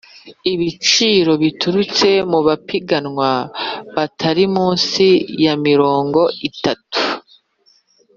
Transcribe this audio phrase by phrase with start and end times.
[0.53, 3.29] ibiciro biturutse mu bapiganwa
[3.95, 5.05] batari munsi
[5.43, 6.99] ya mirongo itatu